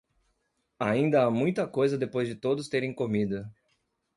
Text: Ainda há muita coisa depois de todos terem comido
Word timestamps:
Ainda 0.79 1.25
há 1.25 1.29
muita 1.29 1.67
coisa 1.67 1.95
depois 1.95 2.27
de 2.27 2.33
todos 2.33 2.67
terem 2.67 2.91
comido 2.91 3.47